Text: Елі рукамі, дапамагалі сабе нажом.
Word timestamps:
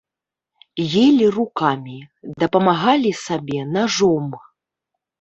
Елі 1.03 1.25
рукамі, 1.35 1.97
дапамагалі 2.47 3.15
сабе 3.23 3.71
нажом. 3.79 4.27